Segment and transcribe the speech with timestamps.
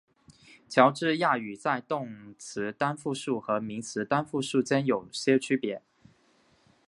[0.67, 5.83] 乔治亚语在动词单复数和名词单复数间有些区别。